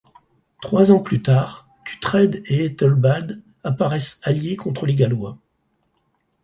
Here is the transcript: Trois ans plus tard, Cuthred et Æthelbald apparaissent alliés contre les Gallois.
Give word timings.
Trois 0.61 0.89
ans 0.91 0.99
plus 0.99 1.21
tard, 1.21 1.67
Cuthred 1.85 2.41
et 2.47 2.65
Æthelbald 2.65 3.39
apparaissent 3.63 4.19
alliés 4.23 4.55
contre 4.55 4.87
les 4.87 4.95
Gallois. 4.95 5.37